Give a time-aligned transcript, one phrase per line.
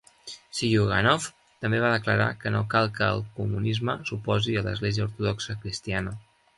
[0.59, 1.27] Zyuganov
[1.65, 6.21] també va declarar que no cal que el comunisme s'oposi a l'Església Ortodoxa Cristiana.